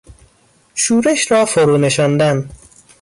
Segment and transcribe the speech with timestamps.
[0.75, 2.49] شورش را فرونشاندن